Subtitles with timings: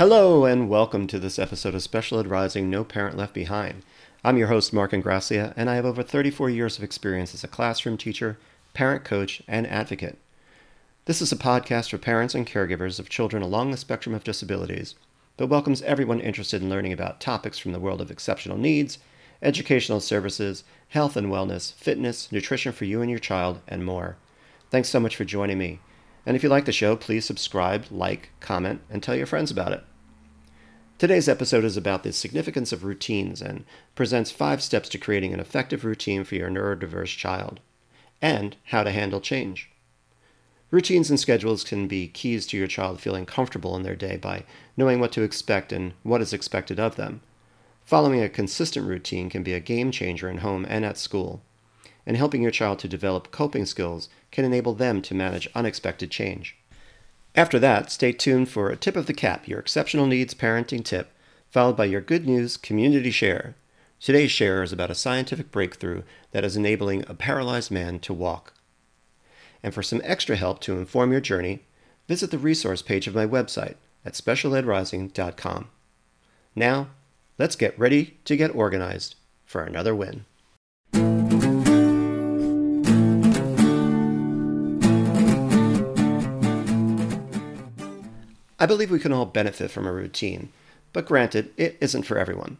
[0.00, 3.82] Hello, and welcome to this episode of Special Ed Rising No Parent Left Behind.
[4.24, 7.48] I'm your host, Mark Ingrassia, and I have over 34 years of experience as a
[7.48, 8.38] classroom teacher,
[8.72, 10.16] parent coach, and advocate.
[11.04, 14.94] This is a podcast for parents and caregivers of children along the spectrum of disabilities
[15.36, 19.00] that welcomes everyone interested in learning about topics from the world of exceptional needs,
[19.42, 24.16] educational services, health and wellness, fitness, nutrition for you and your child, and more.
[24.70, 25.78] Thanks so much for joining me.
[26.26, 29.72] And if you like the show, please subscribe, like, comment, and tell your friends about
[29.72, 29.84] it.
[30.98, 35.40] Today's episode is about the significance of routines and presents five steps to creating an
[35.40, 37.60] effective routine for your neurodiverse child,
[38.20, 39.70] and how to handle change.
[40.70, 44.44] Routines and schedules can be keys to your child feeling comfortable in their day by
[44.76, 47.22] knowing what to expect and what is expected of them.
[47.84, 51.42] Following a consistent routine can be a game changer in home and at school,
[52.06, 56.56] and helping your child to develop coping skills can enable them to manage unexpected change.
[57.34, 61.12] After that, stay tuned for a tip of the cap, your exceptional needs parenting tip,
[61.50, 63.54] followed by your good news community share.
[64.00, 68.54] Today's share is about a scientific breakthrough that is enabling a paralyzed man to walk.
[69.62, 71.64] And for some extra help to inform your journey,
[72.08, 75.68] visit the resource page of my website at specialedrising.com.
[76.56, 76.88] Now,
[77.38, 80.24] let's get ready to get organized for another win.
[88.60, 90.52] I believe we can all benefit from a routine,
[90.92, 92.58] but granted, it isn't for everyone.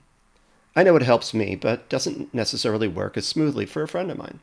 [0.75, 4.17] I know it helps me, but doesn't necessarily work as smoothly for a friend of
[4.17, 4.41] mine.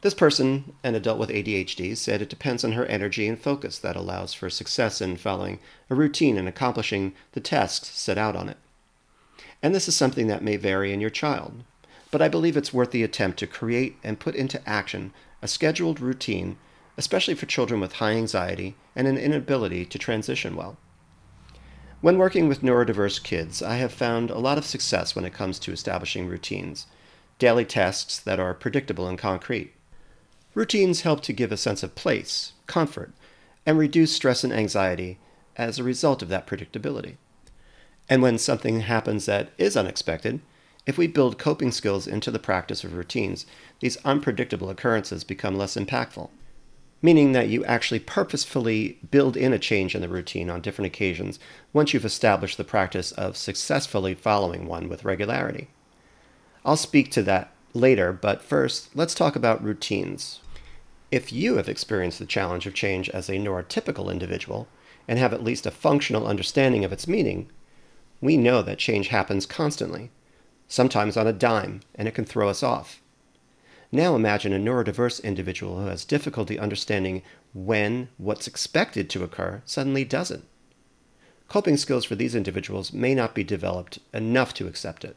[0.00, 3.96] This person, an adult with ADHD, said it depends on her energy and focus that
[3.96, 5.58] allows for success in following
[5.90, 8.56] a routine and accomplishing the tasks set out on it.
[9.62, 11.64] And this is something that may vary in your child,
[12.10, 16.00] but I believe it's worth the attempt to create and put into action a scheduled
[16.00, 16.56] routine
[16.98, 20.76] especially for children with high anxiety and an inability to transition well.
[22.00, 25.60] When working with neurodiverse kids, I have found a lot of success when it comes
[25.60, 26.86] to establishing routines,
[27.38, 29.72] daily tasks that are predictable and concrete.
[30.54, 33.12] Routines help to give a sense of place, comfort,
[33.64, 35.20] and reduce stress and anxiety
[35.54, 37.16] as a result of that predictability.
[38.08, 40.40] And when something happens that is unexpected,
[40.84, 43.46] if we build coping skills into the practice of routines,
[43.78, 46.30] these unpredictable occurrences become less impactful
[47.00, 51.38] meaning that you actually purposefully build in a change in the routine on different occasions
[51.72, 55.68] once you've established the practice of successfully following one with regularity.
[56.64, 60.40] I'll speak to that later, but first, let's talk about routines.
[61.10, 64.68] If you have experienced the challenge of change as a neurotypical individual
[65.06, 67.50] and have at least a functional understanding of its meaning,
[68.20, 70.10] we know that change happens constantly,
[70.66, 73.00] sometimes on a dime, and it can throw us off.
[73.90, 77.22] Now imagine a neurodiverse individual who has difficulty understanding
[77.54, 80.44] when what's expected to occur suddenly doesn't.
[81.48, 85.16] Coping skills for these individuals may not be developed enough to accept it.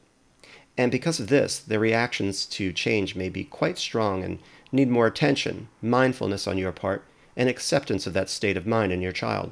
[0.77, 4.39] And because of this, their reactions to change may be quite strong and
[4.71, 7.03] need more attention, mindfulness on your part,
[7.35, 9.51] and acceptance of that state of mind in your child.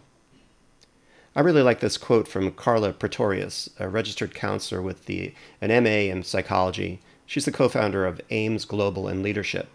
[1.36, 6.12] I really like this quote from Carla Pretorius, a registered counselor with the, an MA
[6.12, 9.70] in psychology She's the co founder of Ames Global and Leadership.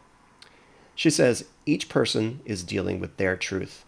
[0.97, 3.85] She says each person is dealing with their truth.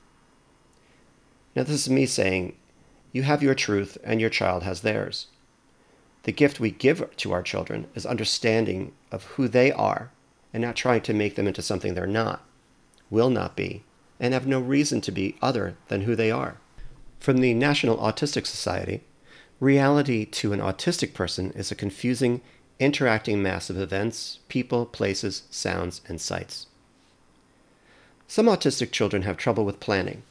[1.56, 2.54] Now, this is me saying
[3.10, 5.26] you have your truth and your child has theirs.
[6.22, 10.12] The gift we give to our children is understanding of who they are
[10.54, 12.46] and not trying to make them into something they're not,
[13.10, 13.82] will not be,
[14.20, 16.58] and have no reason to be other than who they are.
[17.18, 19.02] From the National Autistic Society,
[19.58, 22.42] reality to an autistic person is a confusing
[22.78, 26.66] interacting mass of events, people, places, sounds, and sights.
[28.28, 30.22] Some autistic children have trouble with planning,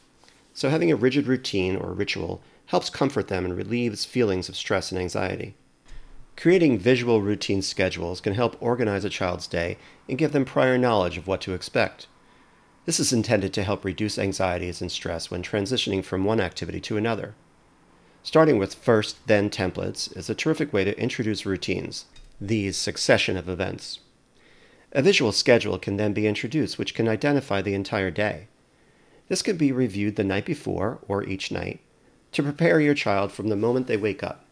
[0.54, 4.92] so having a rigid routine or ritual helps comfort them and relieves feelings of stress
[4.92, 5.56] and anxiety.
[6.36, 9.78] Creating visual routine schedules can help organize a child's day
[10.08, 12.08] and give them prior knowledge of what to expect.
[12.86, 16.98] This is intended to help reduce anxieties and stress when transitioning from one activity to
[16.98, 17.34] another.
[18.22, 22.06] Starting with first, then templates is a terrific way to introduce routines
[22.40, 24.00] these succession of events.
[24.92, 28.48] A visual schedule can then be introduced, which can identify the entire day.
[29.28, 31.82] This can be reviewed the night before or each night
[32.32, 34.46] to prepare your child from the moment they wake up.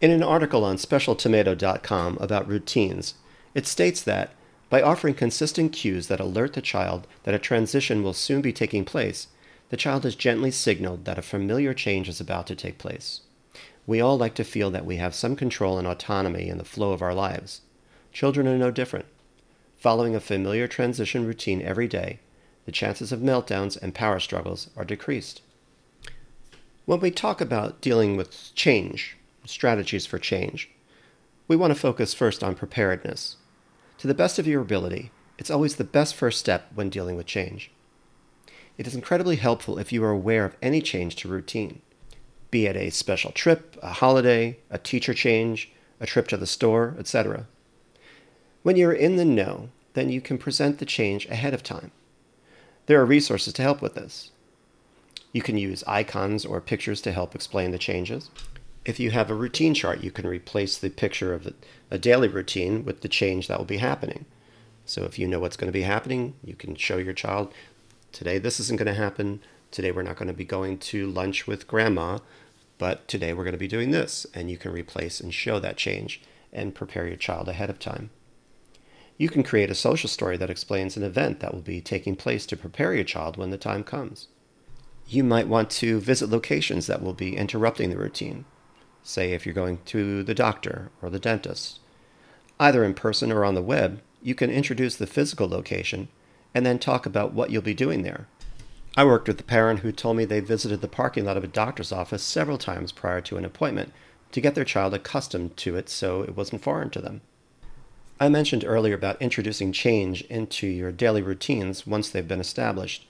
[0.00, 3.14] In an article on specialtomato.com about routines,
[3.54, 4.30] it states that
[4.70, 8.84] by offering consistent cues that alert the child that a transition will soon be taking
[8.84, 9.26] place,
[9.68, 13.20] the child is gently signaled that a familiar change is about to take place.
[13.90, 16.92] We all like to feel that we have some control and autonomy in the flow
[16.92, 17.62] of our lives.
[18.12, 19.06] Children are no different.
[19.78, 22.20] Following a familiar transition routine every day,
[22.66, 25.42] the chances of meltdowns and power struggles are decreased.
[26.84, 30.70] When we talk about dealing with change, strategies for change,
[31.48, 33.38] we want to focus first on preparedness.
[33.98, 37.26] To the best of your ability, it's always the best first step when dealing with
[37.26, 37.72] change.
[38.78, 41.82] It is incredibly helpful if you are aware of any change to routine,
[42.50, 45.70] be it a special trip, a holiday, a teacher change,
[46.00, 47.46] a trip to the store, etc.
[48.62, 51.92] When you're in the know, then you can present the change ahead of time.
[52.86, 54.30] There are resources to help with this.
[55.32, 58.30] You can use icons or pictures to help explain the changes.
[58.84, 61.52] If you have a routine chart, you can replace the picture of
[61.90, 64.24] a daily routine with the change that will be happening.
[64.86, 67.52] So if you know what's going to be happening, you can show your child
[68.12, 69.40] today this isn't going to happen.
[69.70, 72.18] Today we're not going to be going to lunch with grandma,
[72.78, 74.26] but today we're going to be doing this.
[74.34, 76.20] And you can replace and show that change
[76.52, 78.10] and prepare your child ahead of time.
[79.16, 82.46] You can create a social story that explains an event that will be taking place
[82.46, 84.28] to prepare your child when the time comes.
[85.06, 88.46] You might want to visit locations that will be interrupting the routine,
[89.02, 91.80] say if you're going to the doctor or the dentist.
[92.58, 96.08] Either in person or on the web, you can introduce the physical location
[96.54, 98.26] and then talk about what you'll be doing there.
[98.96, 101.48] I worked with a parent who told me they visited the parking lot of a
[101.48, 103.92] doctor's office several times prior to an appointment
[104.32, 107.20] to get their child accustomed to it so it wasn't foreign to them.
[108.18, 113.06] I mentioned earlier about introducing change into your daily routines once they've been established.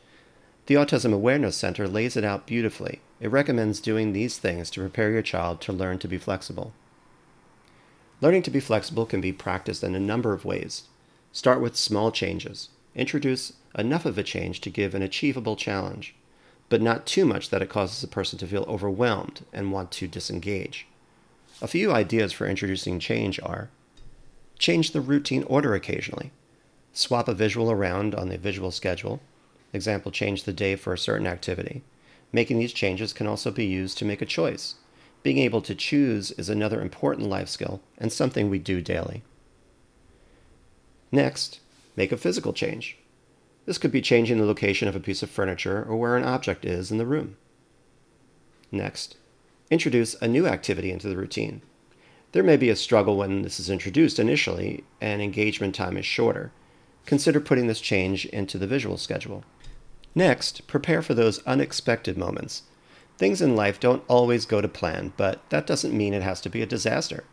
[0.67, 3.01] The Autism Awareness Center lays it out beautifully.
[3.19, 6.73] It recommends doing these things to prepare your child to learn to be flexible.
[8.21, 10.85] Learning to be flexible can be practiced in a number of ways.
[11.33, 12.69] Start with small changes.
[12.95, 16.15] Introduce enough of a change to give an achievable challenge,
[16.69, 20.09] but not too much that it causes a person to feel overwhelmed and want to
[20.09, 20.87] disengage.
[21.63, 23.71] A few ideas for introducing change are
[24.61, 26.33] Change the routine order occasionally.
[26.93, 29.19] Swap a visual around on the visual schedule.
[29.73, 31.83] Example, change the day for a certain activity.
[32.31, 34.75] Making these changes can also be used to make a choice.
[35.23, 39.23] Being able to choose is another important life skill and something we do daily.
[41.11, 41.61] Next,
[41.97, 42.99] make a physical change.
[43.67, 46.65] This could be changing the location of a piece of furniture or where an object
[46.65, 47.37] is in the room.
[48.73, 49.17] Next,
[49.71, 51.63] introduce a new activity into the routine.
[52.33, 56.53] There may be a struggle when this is introduced initially and engagement time is shorter.
[57.07, 59.45] Consider putting this change into the visual schedule.
[60.15, 62.63] Next, prepare for those unexpected moments.
[63.19, 66.49] Things in life don't always go to plan, but that doesn't mean it has to
[66.49, 67.25] be a disaster.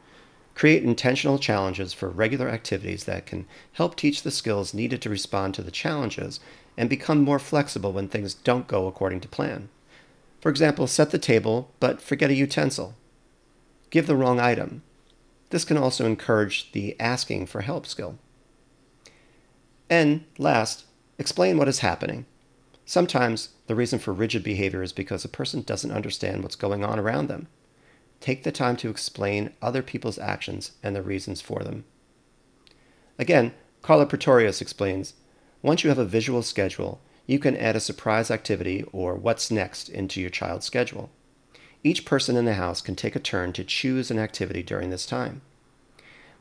[0.57, 5.53] Create intentional challenges for regular activities that can help teach the skills needed to respond
[5.53, 6.39] to the challenges
[6.75, 9.69] and become more flexible when things don't go according to plan.
[10.41, 12.95] For example, set the table but forget a utensil.
[13.91, 14.81] Give the wrong item.
[15.51, 18.17] This can also encourage the asking for help skill.
[19.91, 20.85] And last,
[21.19, 22.25] explain what is happening.
[22.83, 26.97] Sometimes the reason for rigid behavior is because a person doesn't understand what's going on
[26.97, 27.45] around them.
[28.19, 31.85] Take the time to explain other people's actions and the reasons for them.
[33.19, 35.13] Again, Carla Pretorius explains
[35.61, 39.89] once you have a visual schedule, you can add a surprise activity or what's next
[39.89, 41.09] into your child's schedule.
[41.83, 45.05] Each person in the house can take a turn to choose an activity during this
[45.05, 45.41] time.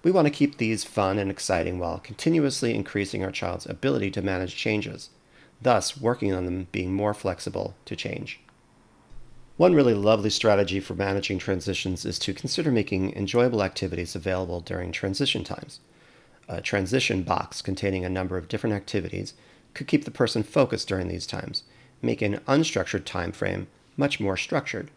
[0.03, 4.23] We want to keep these fun and exciting while continuously increasing our child's ability to
[4.23, 5.11] manage changes,
[5.61, 8.41] thus, working on them being more flexible to change.
[9.57, 14.93] One really lovely strategy for managing transitions is to consider making enjoyable activities available during
[14.93, 15.81] transition times.
[16.47, 19.33] A transition box containing a number of different activities
[19.73, 21.63] could keep the person focused during these times,
[22.03, 24.91] making an unstructured time frame much more structured.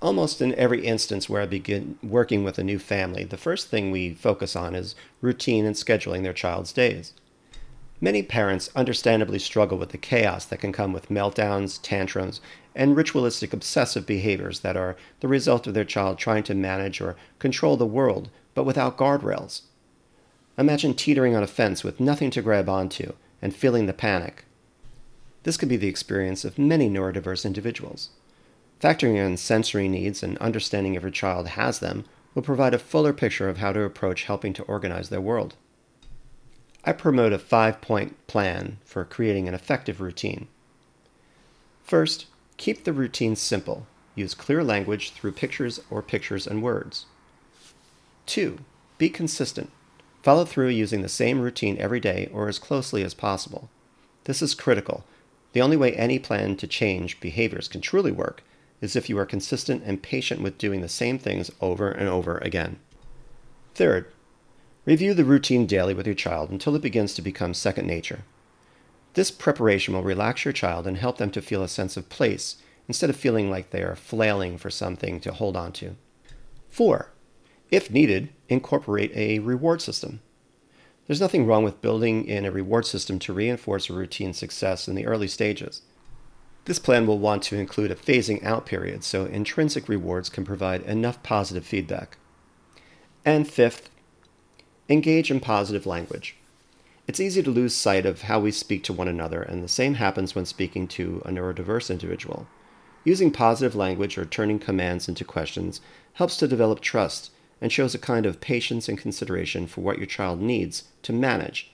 [0.00, 3.90] Almost in every instance where I begin working with a new family, the first thing
[3.90, 7.12] we focus on is routine and scheduling their child's days.
[8.00, 12.42] Many parents understandably struggle with the chaos that can come with meltdowns, tantrums,
[12.74, 17.16] and ritualistic obsessive behaviors that are the result of their child trying to manage or
[17.38, 19.62] control the world, but without guardrails.
[20.58, 24.44] Imagine teetering on a fence with nothing to grab onto and feeling the panic.
[25.44, 28.10] This could be the experience of many neurodiverse individuals.
[28.80, 33.14] Factoring in sensory needs and understanding if your child has them will provide a fuller
[33.14, 35.54] picture of how to approach helping to organize their world.
[36.88, 40.46] I promote a five point plan for creating an effective routine.
[41.82, 42.26] First,
[42.56, 43.88] keep the routine simple.
[44.14, 47.06] Use clear language through pictures or pictures and words.
[48.26, 48.58] 2.
[48.98, 49.70] Be consistent.
[50.22, 53.68] Follow through using the same routine every day or as closely as possible.
[54.24, 55.04] This is critical.
[55.52, 58.42] The only way any plan to change behaviors can truly work
[58.80, 62.38] is if you are consistent and patient with doing the same things over and over
[62.38, 62.78] again.
[63.74, 64.06] Third,
[64.86, 68.20] Review the routine daily with your child until it begins to become second nature.
[69.14, 72.58] This preparation will relax your child and help them to feel a sense of place
[72.86, 75.96] instead of feeling like they are flailing for something to hold on to.
[76.70, 77.10] 4.
[77.68, 80.20] If needed, incorporate a reward system.
[81.06, 84.94] There's nothing wrong with building in a reward system to reinforce a routine success in
[84.94, 85.82] the early stages.
[86.66, 90.82] This plan will want to include a phasing out period so intrinsic rewards can provide
[90.82, 92.18] enough positive feedback.
[93.24, 93.90] And fifth,
[94.88, 96.36] engage in positive language.
[97.08, 99.94] It's easy to lose sight of how we speak to one another, and the same
[99.94, 102.46] happens when speaking to a neurodiverse individual.
[103.04, 105.80] Using positive language or turning commands into questions
[106.14, 110.06] helps to develop trust and shows a kind of patience and consideration for what your
[110.06, 111.70] child needs to manage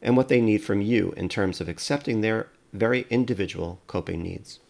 [0.00, 4.60] and what they need from you in terms of accepting their very individual coping needs.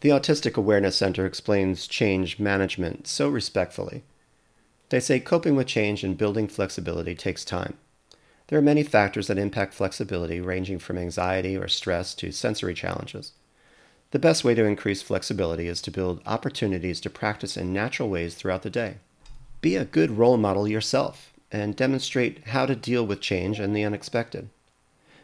[0.00, 4.04] The Autistic Awareness Center explains change management so respectfully.
[4.90, 7.76] They say coping with change and building flexibility takes time.
[8.46, 13.32] There are many factors that impact flexibility, ranging from anxiety or stress to sensory challenges.
[14.10, 18.34] The best way to increase flexibility is to build opportunities to practice in natural ways
[18.34, 18.96] throughout the day.
[19.60, 23.84] Be a good role model yourself and demonstrate how to deal with change and the
[23.84, 24.48] unexpected.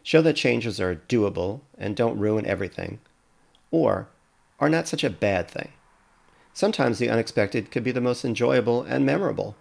[0.02, 2.99] Show that changes are doable and don't ruin everything,
[3.71, 4.09] or
[4.61, 5.73] are not such a bad thing.
[6.56, 9.56] Sometimes the unexpected could be the most enjoyable and memorable.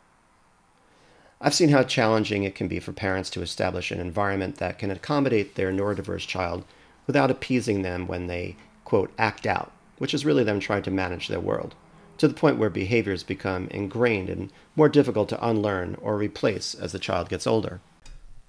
[1.42, 4.92] I've seen how challenging it can be for parents to establish an environment that can
[4.92, 6.66] accommodate their neurodiverse child
[7.08, 11.28] without appeasing them when they, quote, act out, which is really them trying to manage
[11.28, 11.74] their world,
[12.20, 16.92] to the point where behaviors become ingrained and more difficult to unlearn or replace as
[16.92, 17.82] the child gets older.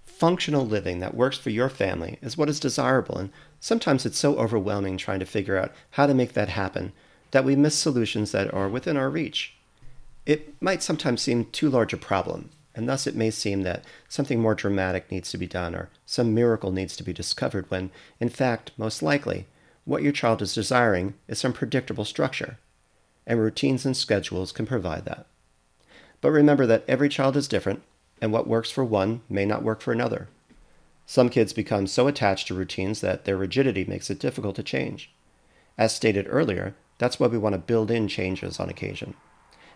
[0.05, 4.37] Functional living that works for your family is what is desirable, and sometimes it's so
[4.37, 6.93] overwhelming trying to figure out how to make that happen
[7.35, 9.57] that we miss solutions that are within our reach.
[10.25, 14.41] It might sometimes seem too large a problem, and thus it may seem that something
[14.41, 18.29] more dramatic needs to be done or some miracle needs to be discovered when, in
[18.29, 19.49] fact, most likely,
[19.85, 22.59] what your child is desiring is some predictable structure,
[23.27, 25.27] and routines and schedules can provide that.
[26.21, 27.83] But remember that every child is different,
[28.23, 30.29] and what works for one may not work for another.
[31.05, 35.11] Some kids become so attached to routines that their rigidity makes it difficult to change.
[35.77, 39.15] As stated earlier, that's why we want to build in changes on occasion.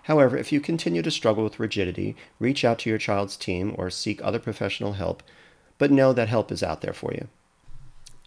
[0.05, 3.91] However, if you continue to struggle with rigidity, reach out to your child's team or
[3.91, 5.23] seek other professional help,
[5.77, 7.29] but know that help is out there for you.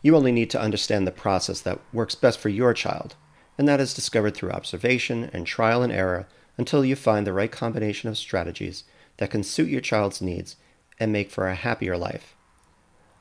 [0.02, 3.16] You only need to understand the process that works best for your child,
[3.58, 7.52] and that is discovered through observation and trial and error until you find the right
[7.52, 8.84] combination of strategies
[9.18, 10.56] that can suit your child's needs
[11.00, 12.36] and make for a happier life.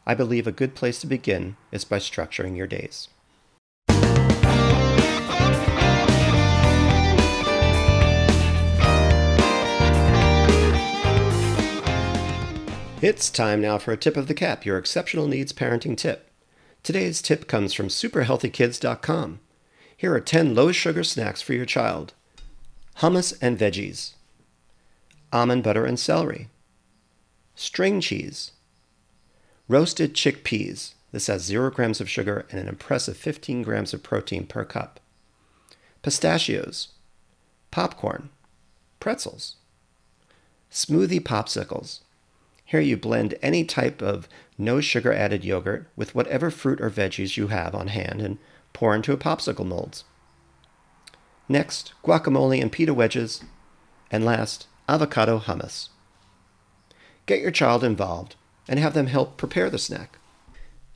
[0.07, 3.09] I believe a good place to begin is by structuring your days.
[13.02, 16.30] It's time now for a tip of the cap, your exceptional needs parenting tip.
[16.83, 19.40] Today's tip comes from superhealthykids.com.
[19.97, 22.12] Here are 10 low sugar snacks for your child.
[22.99, 24.12] Hummus and veggies,
[25.33, 26.49] almond butter and celery,
[27.54, 28.52] string cheese,
[29.66, 30.92] roasted chickpeas.
[31.11, 35.00] This has 0 grams of sugar and an impressive 15 grams of protein per cup,
[36.02, 36.88] pistachios,
[37.71, 38.28] popcorn,
[39.00, 39.57] pretzels,
[40.71, 42.00] smoothie popsicles
[42.71, 47.37] here you blend any type of no sugar added yogurt with whatever fruit or veggies
[47.37, 48.39] you have on hand and
[48.73, 50.05] pour into a popsicle molds.
[51.49, 53.43] Next, guacamole and pita wedges,
[54.09, 55.89] and last, avocado hummus.
[57.27, 58.37] Get your child involved
[58.69, 60.21] and have them help prepare the snack.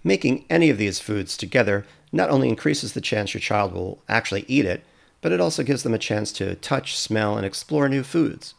[0.04, 4.45] Making any of these foods together not only increases the chance your child will actually
[4.47, 4.85] eat it,
[5.21, 8.54] but it also gives them a chance to touch, smell, and explore new foods.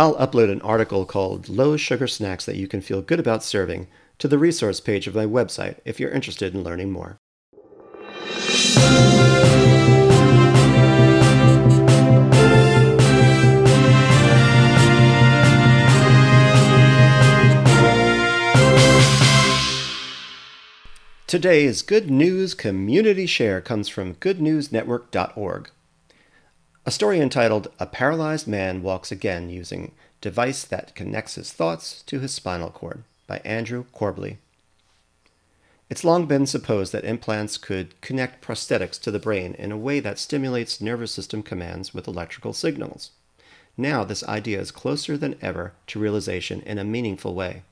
[0.00, 3.86] I'll upload an article called Low Sugar Snacks That You Can Feel Good About Serving
[4.18, 7.18] to the resource page of my website if you're interested in learning more.
[21.26, 25.70] Today's Good News Community Share comes from goodnewsnetwork.org.
[26.90, 32.18] A story entitled A Paralyzed Man Walks Again Using Device That Connects His Thoughts to
[32.18, 34.38] His Spinal Cord by Andrew Corbley.
[35.88, 40.00] It's long been supposed that implants could connect prosthetics to the brain in a way
[40.00, 43.12] that stimulates nervous system commands with electrical signals.
[43.76, 47.62] Now, this idea is closer than ever to realization in a meaningful way.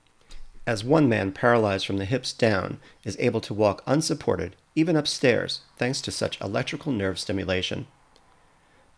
[0.64, 5.62] As one man paralyzed from the hips down is able to walk unsupported, even upstairs,
[5.76, 7.88] thanks to such electrical nerve stimulation.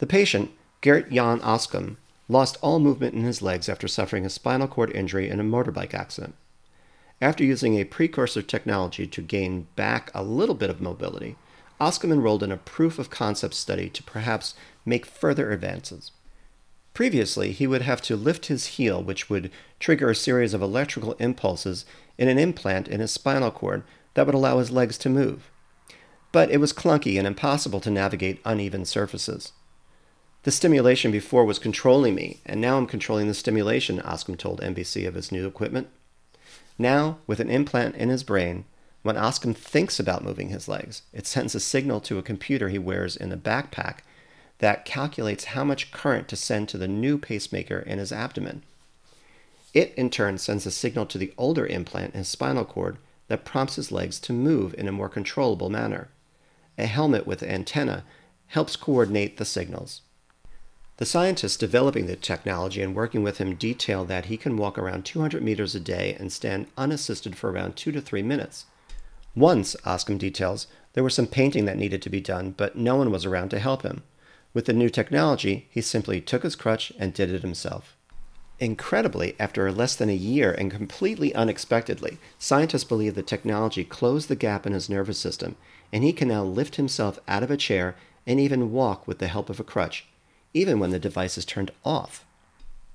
[0.01, 4.67] The patient, Gerrit Jan Oskam, lost all movement in his legs after suffering a spinal
[4.67, 6.35] cord injury in a motorbike accident.
[7.21, 11.37] After using a precursor technology to gain back a little bit of mobility,
[11.79, 14.55] Oskam enrolled in a proof of concept study to perhaps
[14.87, 16.13] make further advances.
[16.95, 21.13] Previously, he would have to lift his heel, which would trigger a series of electrical
[21.19, 21.85] impulses
[22.17, 23.83] in an implant in his spinal cord
[24.15, 25.51] that would allow his legs to move.
[26.33, 29.53] But it was clunky and impossible to navigate uneven surfaces.
[30.43, 35.07] The stimulation before was controlling me, and now I'm controlling the stimulation, Oskam told NBC
[35.07, 35.89] of his new equipment.
[36.79, 38.65] Now, with an implant in his brain,
[39.03, 42.79] when Oskam thinks about moving his legs, it sends a signal to a computer he
[42.79, 43.99] wears in a backpack
[44.61, 48.63] that calculates how much current to send to the new pacemaker in his abdomen.
[49.75, 52.97] It, in turn, sends a signal to the older implant in his spinal cord
[53.29, 56.09] that prompts his legs to move in a more controllable manner.
[56.79, 58.05] A helmet with antenna
[58.49, 60.01] helps coordinate the signals.
[61.01, 65.07] The scientists developing the technology and working with him detail that he can walk around
[65.07, 68.67] 200 meters a day and stand unassisted for around two to three minutes.
[69.35, 73.11] Once, Oskam details, there was some painting that needed to be done, but no one
[73.11, 74.03] was around to help him.
[74.53, 77.97] With the new technology, he simply took his crutch and did it himself.
[78.59, 84.37] Incredibly, after less than a year and completely unexpectedly, scientists believe the technology closed the
[84.37, 85.57] gap in his nervous system,
[85.95, 89.29] and he can now lift himself out of a chair and even walk with the
[89.29, 90.07] help of a crutch,
[90.53, 92.25] even when the device is turned off.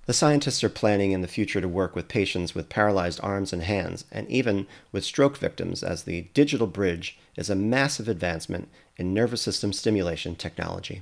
[0.06, 3.64] The scientists are planning in the future to work with patients with paralyzed arms and
[3.64, 9.14] hands, and even with stroke victims, as the digital bridge is a massive advancement in
[9.14, 11.02] nervous system stimulation technology.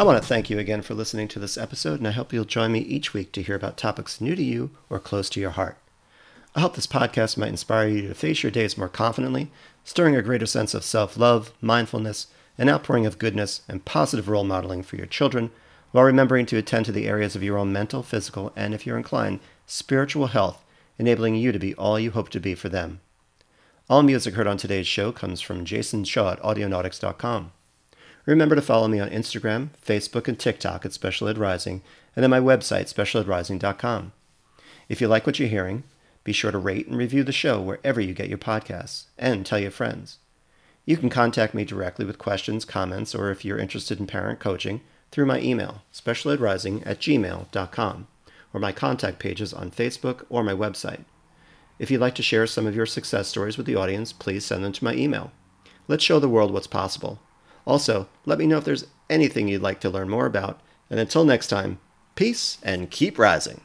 [0.00, 2.46] I want to thank you again for listening to this episode, and I hope you'll
[2.46, 5.50] join me each week to hear about topics new to you or close to your
[5.50, 5.76] heart.
[6.54, 9.50] I hope this podcast might inspire you to face your days more confidently,
[9.84, 14.42] stirring a greater sense of self love, mindfulness, and outpouring of goodness and positive role
[14.42, 15.50] modeling for your children,
[15.92, 18.96] while remembering to attend to the areas of your own mental, physical, and, if you're
[18.96, 20.64] inclined, spiritual health,
[20.98, 23.00] enabling you to be all you hope to be for them.
[23.90, 27.52] All music heard on today's show comes from Jason Shaw at Audionautix.com.
[28.26, 31.82] Remember to follow me on Instagram, Facebook, and TikTok at Special Ed Rising,
[32.14, 34.12] and then my website, specialedrising.com.
[34.88, 35.84] If you like what you're hearing,
[36.24, 39.58] be sure to rate and review the show wherever you get your podcasts, and tell
[39.58, 40.18] your friends.
[40.84, 44.80] You can contact me directly with questions, comments, or if you're interested in parent coaching,
[45.10, 48.06] through my email, specialedrising at gmail.com,
[48.52, 51.04] or my contact pages on Facebook or my website.
[51.78, 54.64] If you'd like to share some of your success stories with the audience, please send
[54.64, 55.32] them to my email.
[55.88, 57.20] Let's show the world what's possible.
[57.66, 60.60] Also, let me know if there's anything you'd like to learn more about.
[60.88, 61.78] And until next time,
[62.14, 63.60] peace and keep rising.